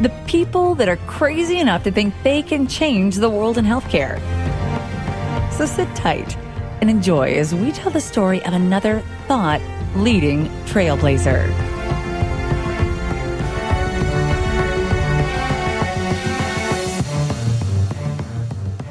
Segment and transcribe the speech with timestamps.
[0.00, 4.20] the people that are crazy enough to think they can change the world in healthcare.
[5.52, 6.36] So sit tight
[6.80, 9.60] and enjoy as we tell the story of another thought
[9.96, 11.48] leading trailblazer.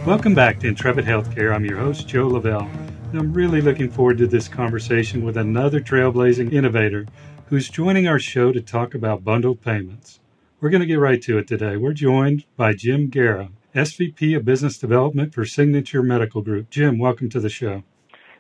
[0.06, 1.56] Welcome back to Intrepid Healthcare.
[1.56, 2.70] I'm your host, Joe Lavelle,
[3.12, 7.06] and I'm really looking forward to this conversation with another trailblazing innovator
[7.46, 10.20] who's joining our show to talk about bundled payments.
[10.60, 11.78] We're going to get right to it today.
[11.78, 16.72] We're joined by Jim Gera, SVP of Business Development for Signature Medical Group.
[16.72, 17.84] Jim, welcome to the show.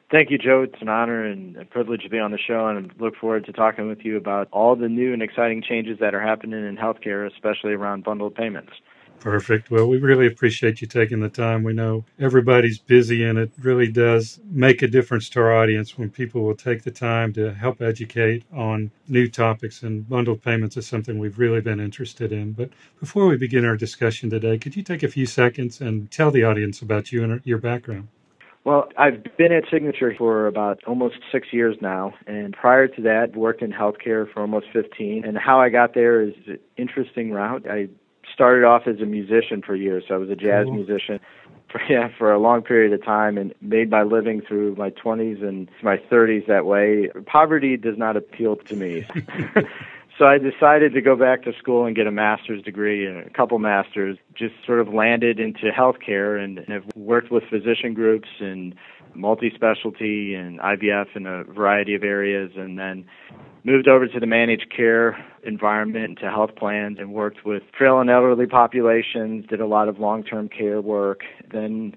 [0.09, 0.63] Thank you, Joe.
[0.63, 3.45] It's an honor and a privilege to be on the show, and I look forward
[3.45, 6.75] to talking with you about all the new and exciting changes that are happening in
[6.75, 8.71] healthcare, especially around bundled payments.
[9.19, 9.71] Perfect.
[9.71, 11.63] Well, we really appreciate you taking the time.
[11.63, 16.09] We know everybody's busy, and it really does make a difference to our audience when
[16.09, 19.83] people will take the time to help educate on new topics.
[19.83, 22.53] And bundled payments is something we've really been interested in.
[22.53, 26.31] But before we begin our discussion today, could you take a few seconds and tell
[26.31, 28.07] the audience about you and your background?
[28.63, 33.33] Well, I've been at Signature for about almost six years now, and prior to that,
[33.33, 35.23] worked in healthcare for almost 15.
[35.25, 37.65] And how I got there is an interesting route.
[37.65, 37.87] I
[38.37, 40.03] started off as a musician for years.
[40.07, 40.75] So I was a jazz cool.
[40.75, 41.19] musician
[41.71, 45.43] for yeah for a long period of time and made my living through my 20s
[45.43, 47.09] and my 30s that way.
[47.25, 49.07] Poverty does not appeal to me.
[50.19, 53.31] so I decided to go back to school and get a master's degree and a
[53.31, 54.19] couple masters.
[54.35, 58.75] Just sort of landed into healthcare and have worked with physician groups and
[59.17, 63.05] multi-specialty and IVF in a variety of areas and then
[63.63, 68.09] moved over to the managed care environment to health plans and worked with frail and
[68.09, 71.21] elderly populations, did a lot of long-term care work.
[71.51, 71.95] Then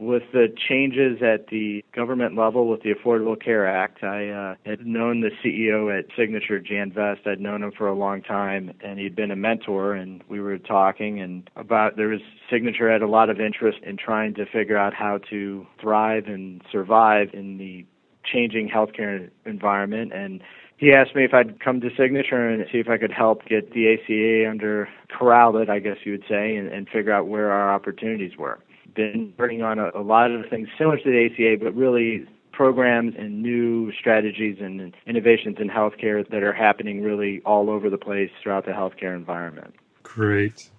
[0.00, 4.86] with the changes at the government level with the Affordable Care Act, I uh, had
[4.86, 7.26] known the CEO at Signature, Jan Vest.
[7.26, 9.94] I'd known him for a long time, and he'd been a mentor.
[9.94, 13.98] And we were talking and about there was Signature had a lot of interest in
[13.98, 17.84] trying to figure out how to thrive and survive in the
[18.24, 20.42] changing healthcare environment and
[20.80, 23.74] he asked me if I'd come to Signature and see if I could help get
[23.74, 27.50] the ACA under corral it, I guess you would say, and, and figure out where
[27.50, 28.58] our opportunities were.
[28.94, 33.14] Been working on a, a lot of things similar to the ACA, but really programs
[33.16, 38.30] and new strategies and innovations in healthcare that are happening really all over the place
[38.42, 39.74] throughout the healthcare environment.
[40.02, 40.70] Great.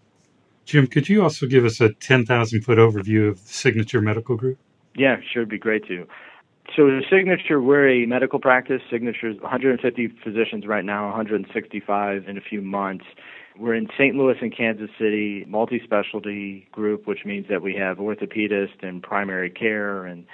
[0.65, 4.59] Jim, could you also give us a 10,000 foot overview of Signature Medical Group?
[4.95, 6.05] Yeah, sure, it'd be great to.
[6.75, 8.81] So the Signature, we're a medical practice.
[8.89, 13.05] Signature's 150 physicians right now, 165 in a few months.
[13.61, 14.15] We're in St.
[14.15, 20.03] Louis and Kansas City, multi-specialty group, which means that we have orthopedist and primary care
[20.03, 20.25] and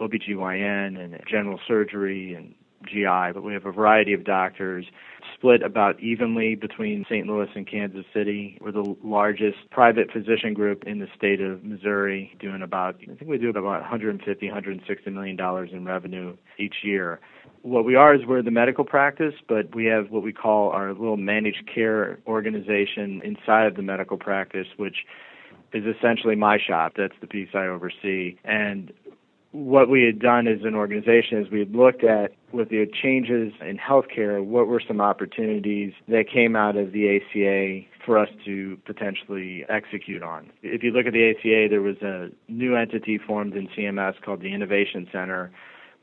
[0.00, 2.54] OBGYN and general surgery and
[2.88, 4.86] GI, but we have a variety of doctors
[5.34, 7.26] split about evenly between St.
[7.26, 8.56] Louis and Kansas City.
[8.60, 13.28] We're the largest private physician group in the state of Missouri, doing about, I think
[13.28, 17.18] we do about 150, 160 million dollars in revenue each year.
[17.66, 20.92] What we are is we're the medical practice, but we have what we call our
[20.92, 24.98] little managed care organization inside of the medical practice, which
[25.72, 26.92] is essentially my shop.
[26.96, 28.36] That's the piece I oversee.
[28.44, 28.92] And
[29.50, 33.52] what we had done as an organization is we had looked at with the changes
[33.60, 38.78] in healthcare, what were some opportunities that came out of the ACA for us to
[38.86, 40.52] potentially execute on.
[40.62, 44.40] If you look at the ACA, there was a new entity formed in CMS called
[44.40, 45.50] the Innovation Center,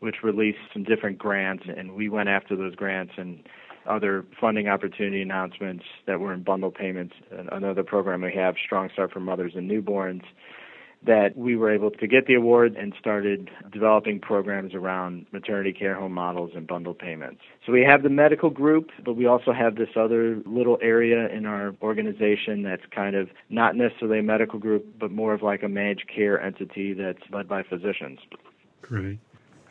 [0.03, 3.41] which released some different grants, and we went after those grants and
[3.85, 7.15] other funding opportunity announcements that were in bundle payments.
[7.51, 10.23] Another program we have, Strong Start for Mothers and Newborns
[11.05, 15.95] that we were able to get the award and started developing programs around maternity care
[15.95, 17.41] home models and bundle payments.
[17.65, 21.45] So we have the medical group, but we also have this other little area in
[21.45, 25.69] our organization that's kind of not necessarily a medical group, but more of like a
[25.69, 28.19] managed care entity that's led by physicians.
[28.81, 29.19] Great.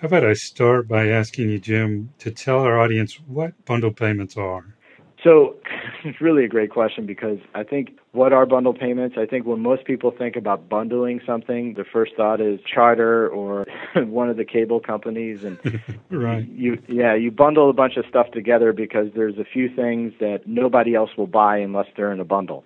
[0.02, 4.36] How about I start by asking you, Jim, to tell our audience what bundle payments
[4.36, 4.74] are?
[5.22, 5.54] So
[6.04, 9.14] it's really a great question because I think what are bundle payments?
[9.16, 13.64] I think when most people think about bundling something, the first thought is Charter or
[13.94, 15.56] one of the cable companies, and
[16.10, 16.48] right.
[16.48, 20.48] you yeah you bundle a bunch of stuff together because there's a few things that
[20.48, 22.64] nobody else will buy unless they're in a bundle.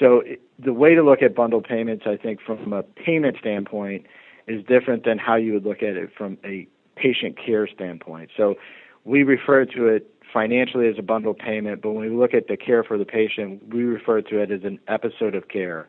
[0.00, 0.22] so
[0.58, 4.06] the way to look at bundle payments, I think, from a payment standpoint,
[4.46, 6.66] is different than how you would look at it from a
[6.96, 8.30] patient care standpoint.
[8.36, 8.54] So
[9.04, 12.56] we refer to it financially as a bundle payment, but when we look at the
[12.56, 15.88] care for the patient, we refer to it as an episode of care.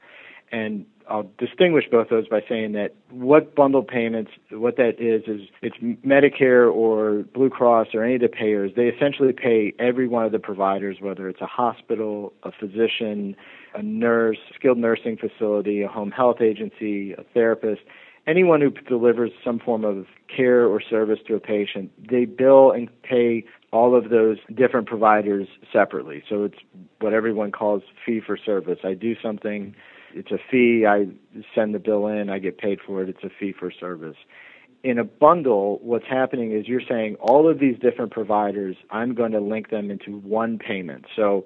[0.52, 5.48] And I'll distinguish both those by saying that what bundle payments, what that is, is
[5.62, 8.72] it's Medicare or Blue Cross or any of the payers.
[8.76, 13.36] They essentially pay every one of the providers, whether it's a hospital, a physician,
[13.74, 17.82] a nurse, skilled nursing facility, a home health agency, a therapist,
[18.28, 21.92] anyone who delivers some form of care or service to a patient.
[22.10, 26.24] They bill and pay all of those different providers separately.
[26.30, 26.58] So it's
[27.00, 28.80] what everyone calls fee for service.
[28.84, 29.76] I do something
[30.14, 30.86] it's a fee.
[30.88, 31.08] I
[31.54, 32.30] send the bill in.
[32.30, 33.10] I get paid for it.
[33.10, 34.18] It's a fee for service.
[34.84, 39.32] In a bundle, what's happening is you're saying all of these different providers, I'm going
[39.34, 41.06] to link them into one payment.
[41.16, 41.46] So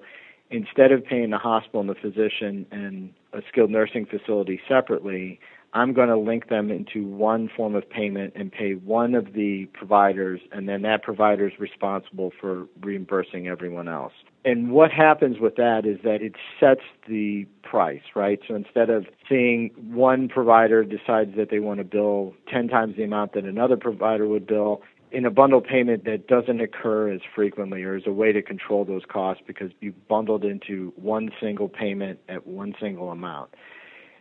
[0.52, 5.40] instead of paying the hospital and the physician and a skilled nursing facility separately,
[5.74, 9.66] I'm going to link them into one form of payment and pay one of the
[9.72, 14.12] providers, and then that provider is responsible for reimbursing everyone else.
[14.44, 18.40] And what happens with that is that it sets the price, right?
[18.46, 23.04] So instead of seeing one provider decides that they want to bill 10 times the
[23.04, 24.82] amount that another provider would bill,
[25.12, 28.84] in a bundle payment that doesn't occur as frequently or as a way to control
[28.84, 33.50] those costs because you've bundled into one single payment at one single amount.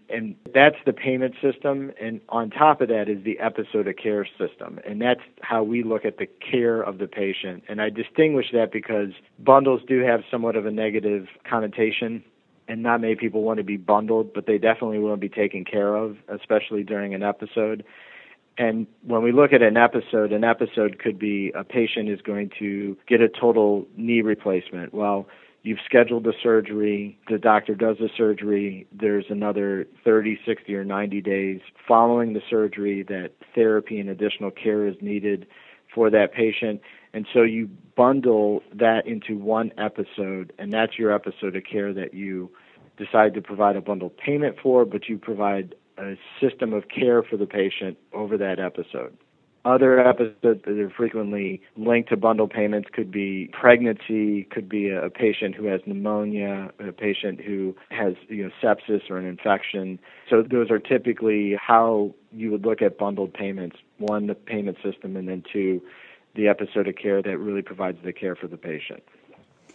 [0.09, 1.93] And that's the payment system.
[1.99, 4.79] And on top of that is the episode of care system.
[4.85, 7.63] And that's how we look at the care of the patient.
[7.69, 12.23] And i distinguish that because bundles do have somewhat of a negative connotation.
[12.67, 15.65] And not many people want to be bundled but they definitely want to be taken
[15.65, 17.83] care of especially during an episode
[18.57, 22.49] and when we look at an episode an episode could be a patient is going
[22.59, 25.27] to get a total knee replacement well
[25.63, 31.21] You've scheduled the surgery, the doctor does the surgery, there's another 30, 60, or 90
[31.21, 35.45] days following the surgery that therapy and additional care is needed
[35.93, 36.81] for that patient.
[37.13, 42.15] And so you bundle that into one episode, and that's your episode of care that
[42.15, 42.49] you
[42.97, 47.37] decide to provide a bundle payment for, but you provide a system of care for
[47.37, 49.17] the patient over that episode.
[49.63, 55.07] Other episodes that are frequently linked to bundle payments could be pregnancy, could be a,
[55.11, 59.99] patient who has pneumonia, a patient who has you know sepsis or an infection.
[60.31, 63.75] So those are typically how you would look at bundled payments.
[63.99, 65.79] One, the payment system, and then two,
[66.33, 69.03] the episode of care that really provides the care for the patient.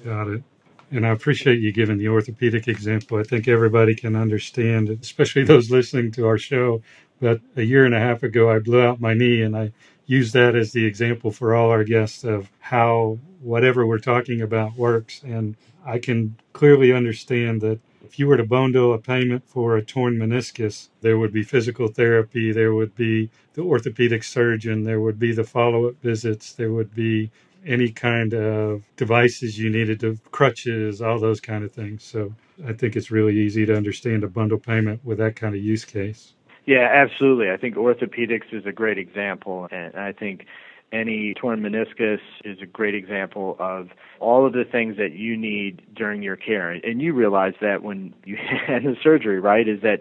[0.05, 0.43] Got it.
[0.91, 3.19] And I appreciate you giving the orthopedic example.
[3.19, 6.83] I think everybody can understand, especially those listening to our show,
[7.21, 9.73] but a year and a half ago, I blew out my knee, and I
[10.07, 14.77] use that as the example for all our guests of how whatever we're talking about
[14.77, 15.23] works.
[15.23, 19.83] And I can clearly understand that if you were to bundle a payment for a
[19.83, 25.19] torn meniscus, there would be physical therapy, there would be the orthopedic surgeon, there would
[25.19, 27.31] be the follow up visits, there would be
[27.67, 32.05] any kind of devices you needed to crutches, all those kind of things.
[32.05, 32.33] So
[32.65, 35.85] I think it's really easy to understand a bundle payment with that kind of use
[35.85, 36.33] case.
[36.65, 37.51] Yeah, absolutely.
[37.51, 40.47] I think orthopedics is a great example, and I think
[40.93, 43.89] any torn meniscus is a great example of
[44.21, 46.71] all of the things that you need during your care.
[46.71, 48.37] And you realize that when you
[48.67, 49.69] had the surgery, right?
[49.69, 49.99] Is that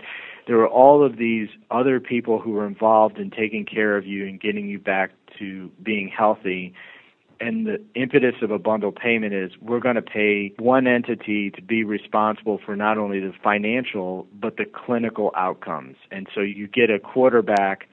[0.48, 4.28] there were all of these other people who were involved in taking care of you
[4.28, 6.74] and getting you back to being healthy
[7.40, 11.62] and the impetus of a bundle payment is we're going to pay one entity to
[11.62, 15.98] be responsible for not only the financial but the clinical outcomes.
[16.12, 17.88] And so you get a quarterback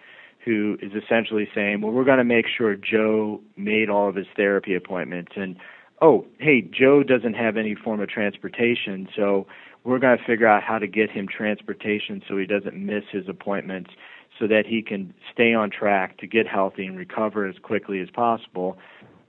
[0.44, 4.26] who is essentially saying, well, we're going to make sure Joe made all of his
[4.36, 5.56] therapy appointments and
[6.00, 9.46] oh, hey, Joe doesn't have any form of transportation, so
[9.84, 13.28] we're going to figure out how to get him transportation so he doesn't miss his
[13.28, 13.90] appointments
[14.38, 18.10] so that he can stay on track to get healthy and recover as quickly as
[18.10, 18.76] possible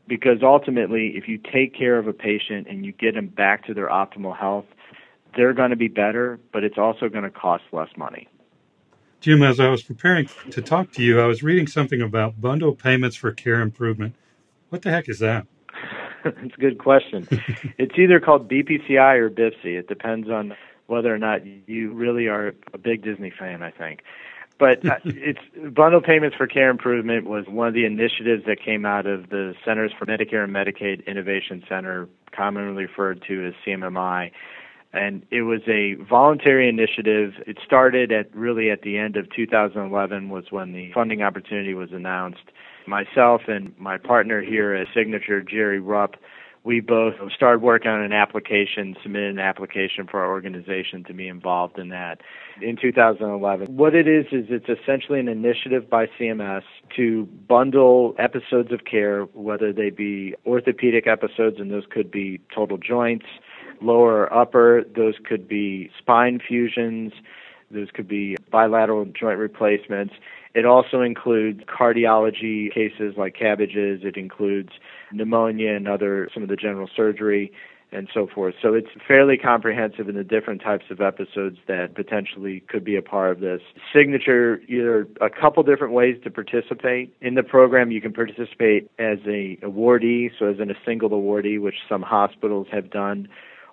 [0.07, 3.73] because ultimately, if you take care of a patient and you get them back to
[3.73, 4.65] their optimal health,
[5.35, 8.27] they're going to be better, but it's also going to cost less money.
[9.19, 12.75] Jim, as I was preparing to talk to you, I was reading something about bundle
[12.75, 14.15] payments for care improvement.
[14.69, 15.47] What the heck is that?
[16.25, 17.27] It's a good question.
[17.77, 19.77] it's either called BPCI or BIPSI.
[19.77, 20.55] It depends on
[20.87, 24.03] whether or not you really are a big Disney fan, I think.
[24.59, 25.39] But uh, it's
[25.73, 29.55] bundle payments for care improvement was one of the initiatives that came out of the
[29.65, 34.31] Centers for Medicare and Medicaid Innovation Center, commonly referred to as CMMI.
[34.93, 37.33] And it was a voluntary initiative.
[37.47, 41.91] It started at really at the end of 2011 was when the funding opportunity was
[41.91, 42.43] announced.
[42.85, 46.15] Myself and my partner here at Signature, Jerry Rupp,
[46.63, 51.27] we both started working on an application, submitted an application for our organization to be
[51.27, 52.21] involved in that
[52.61, 53.75] in 2011.
[53.75, 56.63] What it is, is it's essentially an initiative by CMS
[56.95, 62.77] to bundle episodes of care, whether they be orthopedic episodes, and those could be total
[62.77, 63.25] joints,
[63.81, 67.11] lower or upper, those could be spine fusions,
[67.71, 70.13] those could be bilateral joint replacements.
[70.55, 74.03] It also includes cardiology cases like CABGs.
[74.03, 74.69] It includes
[75.11, 77.51] pneumonia and other some of the general surgery
[77.93, 78.55] and so forth.
[78.61, 83.01] So it's fairly comprehensive in the different types of episodes that potentially could be a
[83.01, 83.61] part of this.
[83.93, 87.15] Signature, either a couple different ways to participate.
[87.21, 91.61] In the program, you can participate as a awardee, so as in a single awardee,
[91.61, 93.27] which some hospitals have done,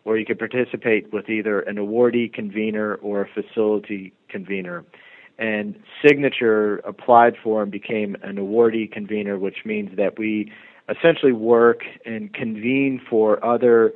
[0.05, 4.85] or you can participate with either an awardee convener or a facility convener
[5.41, 5.75] and
[6.07, 10.53] Signature applied for and became an awardee convener, which means that we
[10.89, 13.93] essentially work and convene for other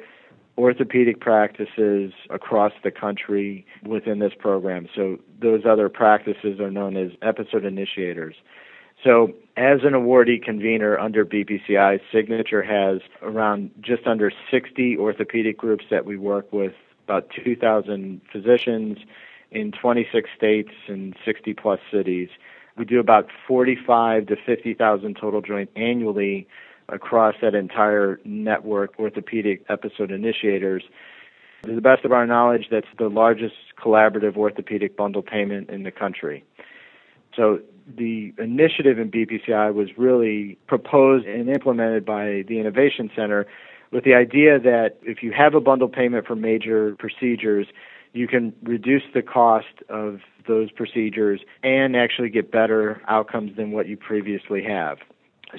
[0.57, 4.89] orthopedic practices across the country within this program.
[4.95, 8.37] So those other practices are known as episode initiators.
[9.03, 15.85] So as an awardee convener under BPCI, Signature has around just under 60 orthopedic groups
[15.91, 16.73] that we work with,
[17.05, 18.99] about 2,000 physicians,
[19.55, 22.29] in 26 states and 60 plus cities.
[22.77, 26.49] We do about 45 to 50,000 total joints annually
[26.89, 30.83] across that entire network orthopedic episode initiators.
[31.63, 35.91] To the best of our knowledge, that's the largest collaborative orthopedic bundle payment in the
[35.91, 36.45] country.
[37.35, 43.47] So the initiative in BPCI was really proposed and implemented by the Innovation Center
[43.93, 47.67] with the idea that if you have a bundle payment for major procedures,
[48.15, 53.89] you can reduce the cost of those procedures and actually get better outcomes than what
[53.89, 54.99] you previously have.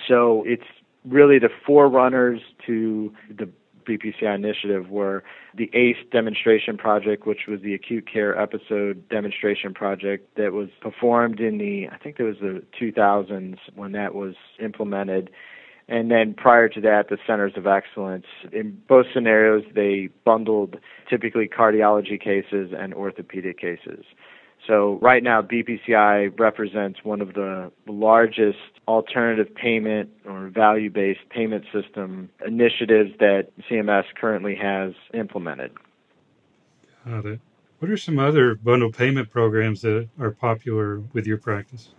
[0.08, 0.64] So it's
[1.06, 3.50] really the forerunners to the
[3.86, 5.24] BPCI initiative were
[5.56, 11.40] the ACE demonstration project, which was the acute care episode demonstration project that was performed
[11.40, 15.30] in the, I think it was the 2000s when that was implemented.
[15.88, 18.26] And then prior to that, the centers of excellence.
[18.52, 20.78] In both scenarios, they bundled
[21.10, 24.04] typically cardiology cases and orthopedic cases.
[24.68, 32.30] So right now, BPCI represents one of the largest alternative payment or value-based payment system
[32.46, 35.72] initiatives that CMS currently has implemented.
[37.06, 37.40] Got it.
[37.78, 41.90] What are some other bundle payment programs that are popular with your practice?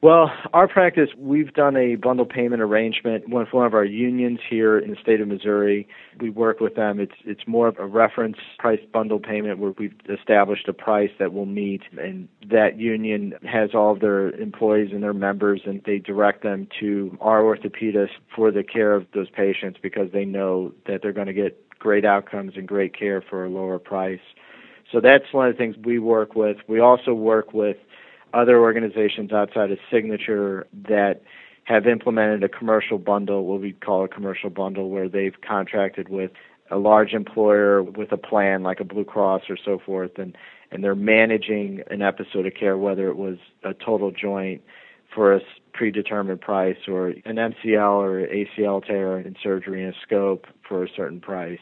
[0.00, 4.78] Well, our practice, we've done a bundle payment arrangement with one of our unions here
[4.78, 5.88] in the state of Missouri.
[6.20, 7.00] We work with them.
[7.00, 11.32] It's it's more of a reference price bundle payment where we've established a price that
[11.32, 15.98] will meet, and that union has all of their employees and their members, and they
[15.98, 21.02] direct them to our orthopedist for the care of those patients because they know that
[21.02, 24.20] they're going to get great outcomes and great care for a lower price.
[24.92, 26.58] So that's one of the things we work with.
[26.68, 27.76] We also work with
[28.34, 31.22] other organizations outside of Signature that
[31.64, 36.30] have implemented a commercial bundle, what we call a commercial bundle, where they've contracted with
[36.70, 40.36] a large employer with a plan like a Blue Cross or so forth, and
[40.70, 44.62] and they're managing an episode of care, whether it was a total joint
[45.14, 45.40] for a
[45.72, 50.88] predetermined price or an MCL or ACL tear in surgery and a scope for a
[50.94, 51.60] certain price.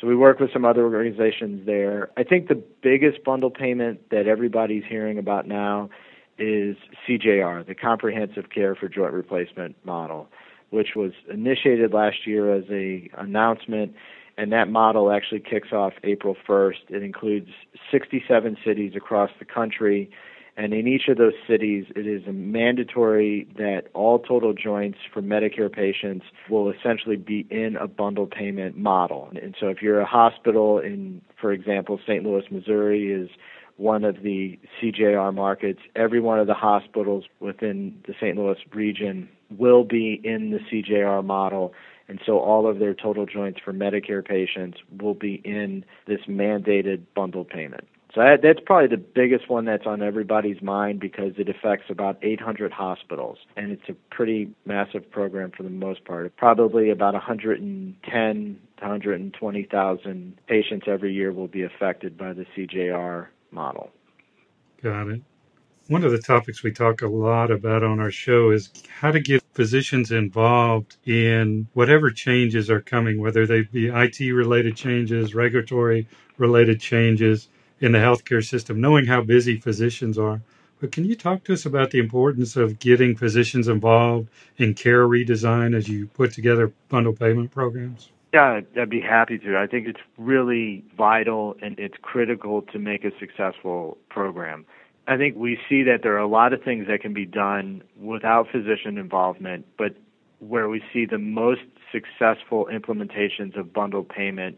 [0.00, 2.10] So we work with some other organizations there.
[2.16, 5.90] I think the biggest bundle payment that everybody's hearing about now
[6.38, 6.76] is
[7.06, 10.28] CJR, the Comprehensive Care for Joint Replacement model,
[10.70, 13.94] which was initiated last year as a announcement
[14.40, 16.88] and that model actually kicks off April 1st.
[16.88, 17.50] It includes
[17.90, 20.10] 67 cities across the country
[20.60, 25.72] and in each of those cities, it is mandatory that all total joints for Medicare
[25.72, 29.30] patients will essentially be in a bundle payment model.
[29.40, 32.22] And so if you're a hospital in, for example, St.
[32.26, 33.30] Louis, Missouri is
[33.78, 38.36] one of the CJR markets, every one of the hospitals within the St.
[38.36, 41.72] Louis region will be in the CJR model.
[42.06, 47.04] And so all of their total joints for Medicare patients will be in this mandated
[47.14, 47.88] bundle payment.
[48.14, 52.18] So that, that's probably the biggest one that's on everybody's mind because it affects about
[52.22, 56.36] 800 hospitals, and it's a pretty massive program for the most part.
[56.36, 57.96] Probably about 110
[58.76, 63.90] to 120,000 patients every year will be affected by the CJR model.
[64.82, 65.22] Got it.
[65.86, 69.20] One of the topics we talk a lot about on our show is how to
[69.20, 76.08] get physicians involved in whatever changes are coming, whether they be IT related changes, regulatory
[76.38, 77.48] related changes
[77.80, 80.40] in the healthcare system, knowing how busy physicians are.
[80.80, 85.06] But can you talk to us about the importance of getting physicians involved in care
[85.06, 88.10] redesign as you put together bundle payment programs?
[88.32, 89.58] Yeah, I'd be happy to.
[89.58, 94.64] I think it's really vital and it's critical to make a successful program.
[95.08, 97.82] I think we see that there are a lot of things that can be done
[97.98, 99.96] without physician involvement, but
[100.38, 104.56] where we see the most successful implementations of bundled payment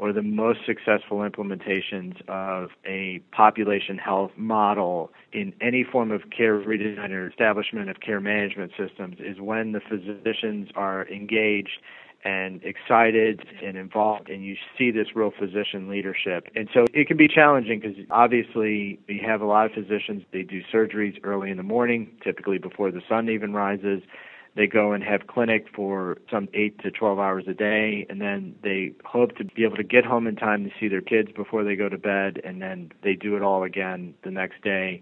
[0.00, 6.58] or the most successful implementations of a population health model in any form of care
[6.58, 11.82] redesign or establishment of care management systems is when the physicians are engaged
[12.24, 16.48] and excited and involved and you see this real physician leadership.
[16.54, 20.42] And so it can be challenging because obviously we have a lot of physicians they
[20.42, 24.02] do surgeries early in the morning typically before the sun even rises
[24.60, 28.54] they go and have clinic for some 8 to 12 hours a day and then
[28.62, 31.64] they hope to be able to get home in time to see their kids before
[31.64, 35.00] they go to bed and then they do it all again the next day.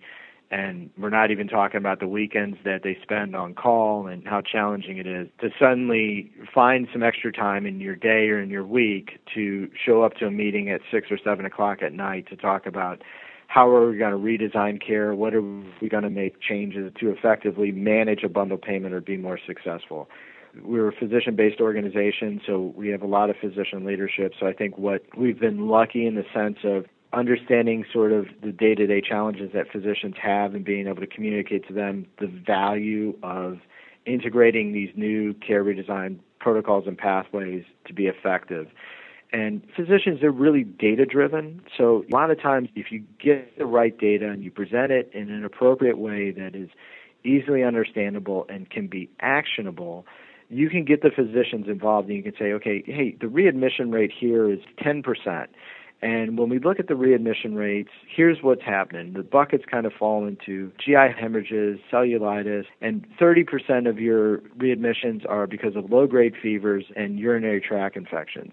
[0.53, 4.43] And we're not even talking about the weekends that they spend on call and how
[4.43, 8.65] challenging it is to suddenly find some extra time in your day or in your
[8.65, 12.37] week to show up to a meeting at six or seven o'clock at night to
[12.37, 13.03] talk about
[13.49, 15.15] how are we going to redesign care?
[15.15, 19.17] What are we going to make changes to effectively manage a bundle payment or be
[19.17, 20.09] more successful?
[20.63, 24.33] We're a physician based organization so we have a lot of physician leadership.
[24.39, 28.53] So i think what we've been lucky in the sense of understanding sort of the
[28.53, 33.59] day-to-day challenges that physicians have and being able to communicate to them the value of
[34.05, 38.69] integrating these new care redesign protocols and pathways to be effective.
[39.33, 41.63] And physicians are really data driven.
[41.77, 45.11] So a lot of times if you get the right data and you present it
[45.13, 46.71] in an appropriate way that is
[47.25, 50.07] easily understandable and can be actionable,
[50.49, 54.13] you can get the physicians involved and you can say, okay, hey, the readmission rate
[54.19, 55.47] here is 10%.
[56.01, 59.15] And when we look at the readmission rates, here's what's happening.
[59.15, 65.49] The buckets kind of fall into GI hemorrhages, cellulitis, and 30% of your readmissions are
[65.49, 68.53] because of low grade fevers and urinary tract infections.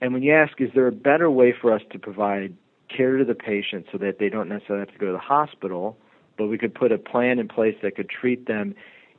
[0.00, 2.56] And when you ask, is there a better way for us to provide
[2.94, 5.96] care to the patient so that they don't necessarily have to go to the hospital,
[6.38, 8.74] but we could put a plan in place that could treat them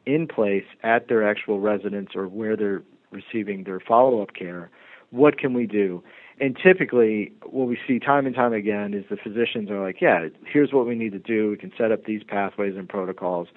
[0.05, 4.69] in place at their actual residence or where they're receiving their follow up care?
[5.12, 6.03] What can we do?
[6.41, 10.27] and typically what we see time and time again is the physicians are like, yeah,
[10.43, 11.51] here's what we need to do.
[11.51, 13.47] We can set up these pathways and protocols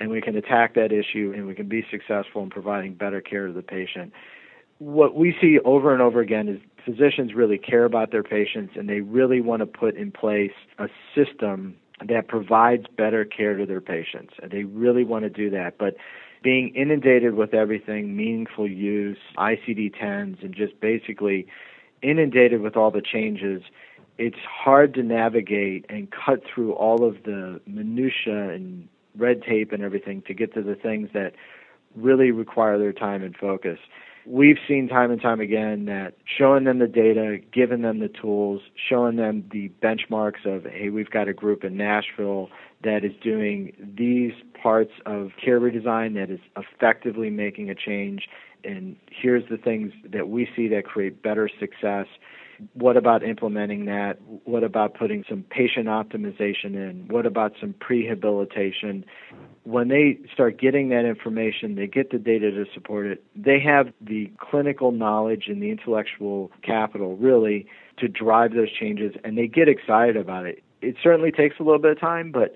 [0.00, 3.46] and we can attack that issue and we can be successful in providing better care
[3.46, 4.14] to the patient.
[4.82, 8.88] What we see over and over again is physicians really care about their patients and
[8.88, 11.76] they really want to put in place a system
[12.08, 14.34] that provides better care to their patients.
[14.42, 15.78] And they really want to do that.
[15.78, 15.94] But
[16.42, 21.46] being inundated with everything, meaningful use, ICD 10s, and just basically
[22.02, 23.62] inundated with all the changes,
[24.18, 29.84] it's hard to navigate and cut through all of the minutia and red tape and
[29.84, 31.34] everything to get to the things that
[31.94, 33.78] really require their time and focus.
[34.24, 38.60] We've seen time and time again that showing them the data, giving them the tools,
[38.88, 42.48] showing them the benchmarks of, hey, we've got a group in Nashville
[42.84, 48.28] that is doing these parts of care redesign that is effectively making a change
[48.64, 52.06] and here's the things that we see that create better success.
[52.74, 54.18] What about implementing that?
[54.44, 57.06] What about putting some patient optimization in?
[57.08, 59.04] What about some prehabilitation?
[59.64, 63.24] When they start getting that information, they get the data to support it.
[63.36, 67.66] They have the clinical knowledge and the intellectual capital really
[67.98, 70.62] to drive those changes and they get excited about it.
[70.80, 72.54] It certainly takes a little bit of time, but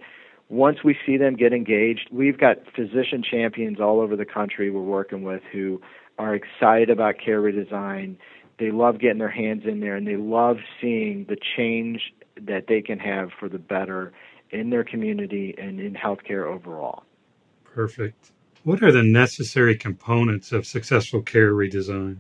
[0.49, 4.81] once we see them get engaged, we've got physician champions all over the country we're
[4.81, 5.81] working with who
[6.19, 8.16] are excited about care redesign.
[8.59, 12.81] They love getting their hands in there and they love seeing the change that they
[12.81, 14.12] can have for the better
[14.51, 17.05] in their community and in healthcare overall.
[17.64, 18.33] Perfect.
[18.64, 22.19] What are the necessary components of successful care redesign?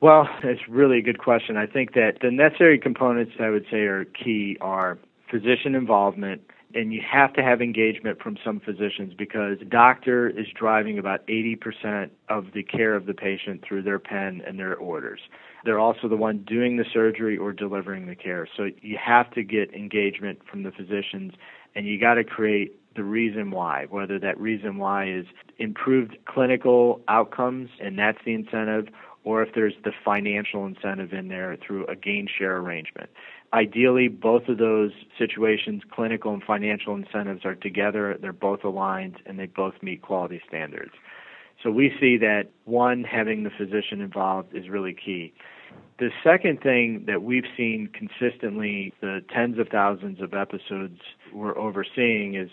[0.00, 1.56] Well, it's really a good question.
[1.56, 4.98] I think that the necessary components I would say are key are
[5.30, 6.42] physician involvement,
[6.74, 12.10] and you have to have engagement from some physicians because doctor is driving about 80%
[12.28, 15.20] of the care of the patient through their pen and their orders.
[15.64, 18.48] They're also the one doing the surgery or delivering the care.
[18.56, 21.32] So you have to get engagement from the physicians
[21.74, 25.26] and you got to create the reason why, whether that reason why is
[25.58, 28.88] improved clinical outcomes and that's the incentive
[29.24, 33.08] or if there's the financial incentive in there through a gain share arrangement.
[33.54, 39.38] Ideally, both of those situations, clinical and financial incentives, are together, they're both aligned, and
[39.38, 40.92] they both meet quality standards.
[41.62, 45.32] So we see that one, having the physician involved is really key.
[45.98, 51.00] The second thing that we've seen consistently, the tens of thousands of episodes
[51.32, 52.50] we're overseeing, is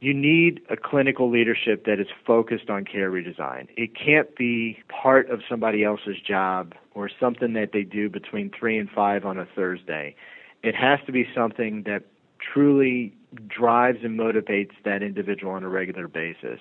[0.00, 3.68] you need a clinical leadership that is focused on care redesign.
[3.76, 8.78] It can't be part of somebody else's job or something that they do between 3
[8.78, 10.14] and 5 on a Thursday.
[10.62, 12.04] It has to be something that
[12.40, 13.14] truly
[13.48, 16.60] drives and motivates that individual on a regular basis.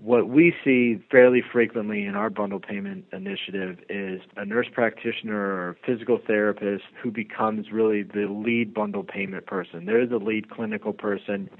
[0.00, 5.76] What we see fairly frequently in our bundle payment initiative is a nurse practitioner or
[5.84, 9.86] physical therapist who becomes really the lead bundle payment person.
[9.86, 11.50] They're the lead clinical person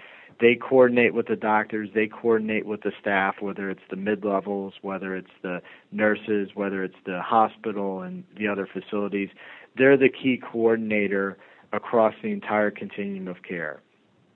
[0.41, 4.75] they coordinate with the doctors, they coordinate with the staff, whether it's the mid levels,
[4.83, 9.31] whether it's the nurses, whether it's the hospital and the other facilities.
[9.77, 11.37] They're the key coordinator
[11.73, 13.81] across the entire continuum of care.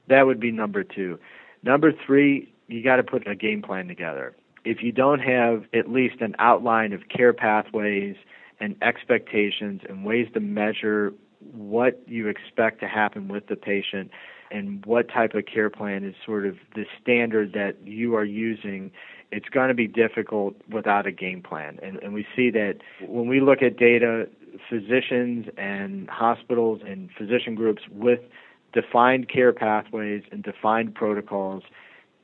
[0.09, 1.19] That would be number two.
[1.63, 4.35] Number three, you got to put a game plan together.
[4.65, 8.17] If you don't have at least an outline of care pathways
[8.61, 11.13] and expectations and ways to measure
[11.53, 14.11] what you expect to happen with the patient,
[14.53, 18.93] and what type of care plan is sort of the standard that you are using,
[19.31, 21.79] it's going to be difficult without a game plan.
[21.83, 24.29] And, and we see that when we look at data,
[24.69, 28.21] physicians and hospitals and physician groups with
[28.75, 31.63] defined care pathways and defined protocols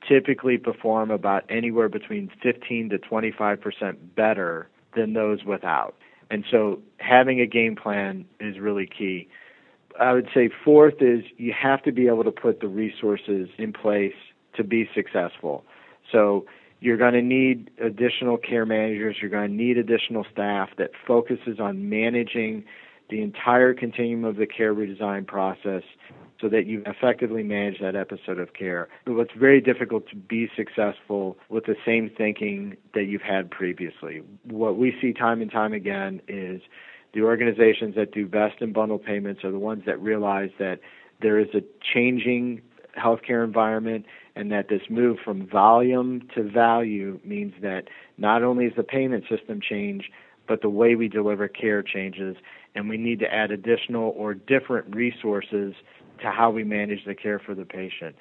[0.09, 5.95] typically perform about anywhere between 15 to 25 percent better than those without.
[6.31, 9.29] And so having a game plan is really key.
[9.99, 13.73] I would say fourth is you have to be able to put the resources in
[13.73, 14.15] place
[14.57, 15.65] to be successful.
[16.13, 16.47] So
[16.81, 21.59] you're going to need additional care managers, you're going to need additional staff that focuses
[21.59, 22.65] on managing
[23.11, 25.83] the entire continuum of the care redesign process
[26.41, 28.89] so that you effectively manage that episode of care.
[29.05, 34.23] But it's very difficult to be successful with the same thinking that you've had previously.
[34.45, 36.63] What we see time and time again is
[37.15, 40.81] the organizations that do best in bundle payments are the ones that realize that
[41.21, 42.63] there is a changing
[42.97, 44.05] healthcare environment
[44.37, 47.85] and that this move from volume to value means that
[48.19, 50.11] not only is the payment system change,
[50.47, 52.37] but the way we deliver care changes,
[52.75, 55.75] and we need to add additional or different resources
[56.21, 58.17] to how we manage the care for the patient.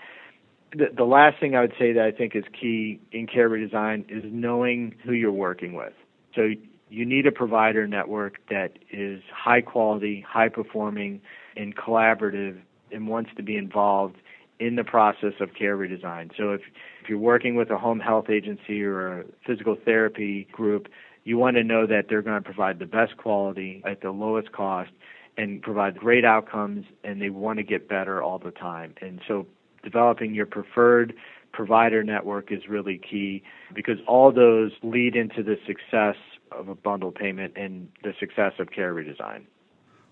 [0.73, 4.05] The, the last thing I would say that I think is key in care redesign
[4.09, 5.93] is knowing who you're working with.
[6.35, 6.49] So
[6.89, 11.21] you need a provider network that is high quality, high performing,
[11.55, 12.59] and collaborative
[12.91, 14.17] and wants to be involved
[14.59, 16.31] in the process of care redesign.
[16.37, 16.61] So if,
[17.01, 20.87] if you're working with a home health agency or a physical therapy group,
[21.23, 24.51] you want to know that they're going to provide the best quality at the lowest
[24.51, 24.91] cost
[25.37, 28.95] and provide great outcomes and they want to get better all the time.
[29.01, 29.45] And so
[29.83, 31.13] developing your preferred
[31.53, 36.15] provider network is really key because all those lead into the success
[36.51, 39.43] of a bundle payment and the success of care redesign.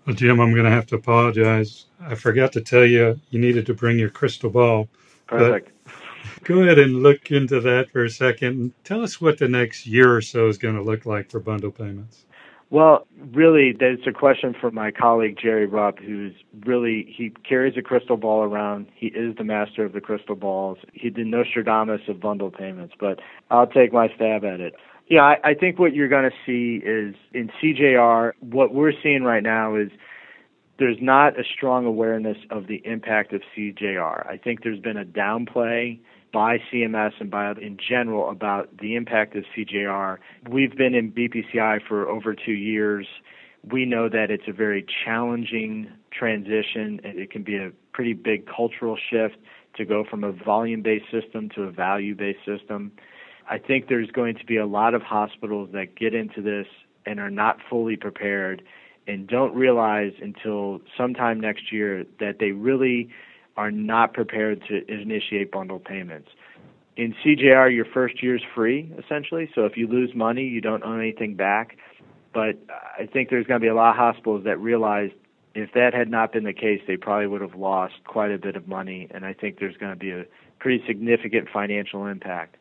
[0.06, 1.86] Well, Jim, I'm going to have to apologize.
[2.00, 4.88] I forgot to tell you you needed to bring your crystal ball.
[5.26, 5.72] Perfect.
[6.44, 8.72] Go ahead and look into that for a second.
[8.84, 11.72] Tell us what the next year or so is going to look like for bundle
[11.72, 12.25] payments.
[12.68, 16.32] Well, really, that's a question for my colleague Jerry Rupp, who's
[16.64, 18.86] really he carries a crystal ball around.
[18.94, 20.78] He is the master of the crystal balls.
[20.92, 24.74] He's the Nostradamus of bundle payments, but I'll take my stab at it.
[25.08, 29.22] Yeah, I, I think what you're going to see is in CJR, what we're seeing
[29.22, 29.90] right now is
[30.80, 34.26] there's not a strong awareness of the impact of CJR.
[34.26, 36.00] I think there's been a downplay
[36.32, 40.18] by CMS and by in general about the impact of CJR.
[40.50, 43.06] We've been in BPCI for over two years.
[43.70, 47.00] We know that it's a very challenging transition.
[47.04, 49.36] It can be a pretty big cultural shift
[49.76, 52.92] to go from a volume based system to a value based system.
[53.48, 56.66] I think there's going to be a lot of hospitals that get into this
[57.04, 58.62] and are not fully prepared
[59.06, 63.08] and don't realize until sometime next year that they really
[63.56, 66.28] are not prepared to initiate bundle payments.
[66.96, 69.50] In CJR, your first year is free, essentially.
[69.54, 71.76] So if you lose money, you don't own anything back.
[72.32, 72.58] But
[72.98, 75.10] I think there's going to be a lot of hospitals that realize
[75.54, 78.56] if that had not been the case, they probably would have lost quite a bit
[78.56, 79.08] of money.
[79.10, 80.24] And I think there's going to be a
[80.58, 82.56] pretty significant financial impact.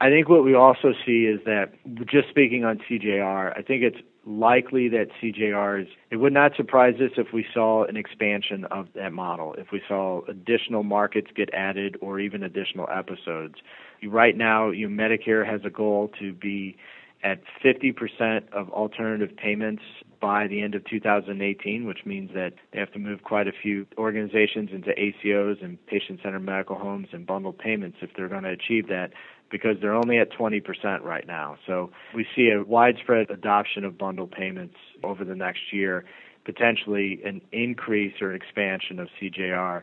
[0.00, 1.72] I think what we also see is that,
[2.06, 6.94] just speaking on CJR, I think it's likely that CJR is, it would not surprise
[6.96, 11.52] us if we saw an expansion of that model, if we saw additional markets get
[11.52, 13.56] added or even additional episodes.
[14.02, 16.76] Right now, you Medicare has a goal to be
[17.24, 19.82] at 50% of alternative payments
[20.20, 23.86] by the end of 2018, which means that they have to move quite a few
[23.96, 28.50] organizations into ACOs and patient centered medical homes and bundled payments if they're going to
[28.50, 29.10] achieve that
[29.50, 31.56] because they're only at 20% right now.
[31.66, 36.04] So we see a widespread adoption of bundle payments over the next year,
[36.44, 39.82] potentially an increase or expansion of CJR.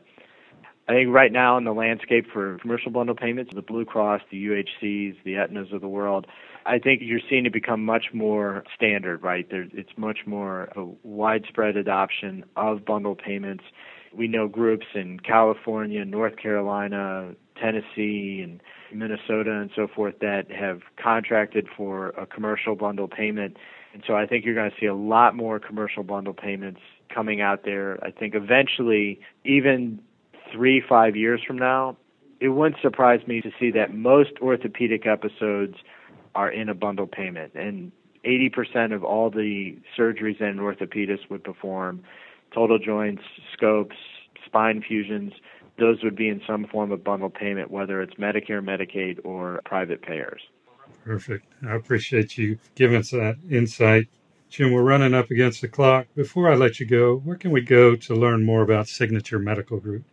[0.91, 4.45] I think right now in the landscape for commercial bundle payments, the Blue Cross, the
[4.45, 6.27] UHCs, the Aetnas of the world,
[6.65, 9.49] I think you're seeing it become much more standard, right?
[9.49, 13.63] There, it's much more a widespread adoption of bundle payments.
[14.13, 18.59] We know groups in California, North Carolina, Tennessee, and
[18.93, 23.55] Minnesota and so forth that have contracted for a commercial bundle payment.
[23.93, 26.81] And so I think you're going to see a lot more commercial bundle payments
[27.13, 27.97] coming out there.
[28.03, 30.01] I think eventually, even
[30.51, 31.97] three, five years from now,
[32.39, 35.75] it wouldn't surprise me to see that most orthopedic episodes
[36.33, 37.53] are in a bundle payment.
[37.53, 37.91] And
[38.25, 42.03] 80% of all the surgeries that an orthopedist would perform,
[42.53, 43.95] total joints, scopes,
[44.45, 45.33] spine fusions,
[45.79, 50.01] those would be in some form of bundle payment, whether it's Medicare, Medicaid, or private
[50.01, 50.41] payers.
[51.03, 51.45] Perfect.
[51.67, 54.07] I appreciate you giving us that insight.
[54.49, 56.07] Jim, we're running up against the clock.
[56.13, 59.79] Before I let you go, where can we go to learn more about Signature Medical
[59.79, 60.03] Group?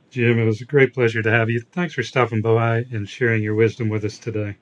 [0.09, 1.61] Jim, it was a great pleasure to have you.
[1.71, 4.57] Thanks for stopping by and sharing your wisdom with us today.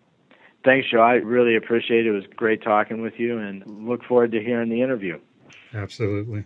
[0.66, 1.00] Thanks, Joe.
[1.00, 2.10] I really appreciate it.
[2.10, 5.20] It was great talking with you and look forward to hearing the interview.
[5.74, 6.46] Absolutely.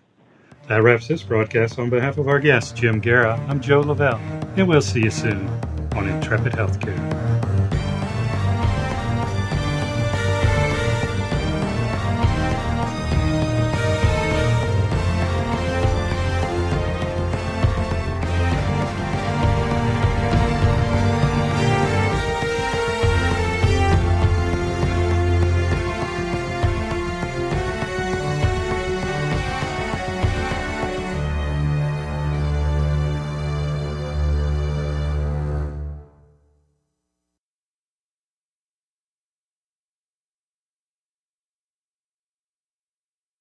[0.68, 1.80] That wraps this broadcast.
[1.80, 3.36] On behalf of our guest, Jim Gera.
[3.50, 4.22] I'm Joe Lavelle,
[4.56, 5.48] and we'll see you soon
[5.96, 7.31] on Intrepid Healthcare.